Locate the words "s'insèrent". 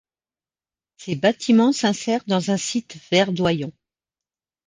1.73-2.23